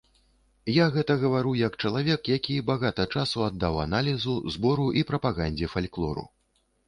[0.75, 6.25] Я гэта гавару як чалавек, які багата часу аддаў аналізу, збору і прапагандзе фальклору.